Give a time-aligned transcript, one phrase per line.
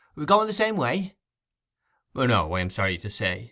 [0.25, 1.15] Going the same way?'
[2.15, 3.39] 'No, I am sorry to say!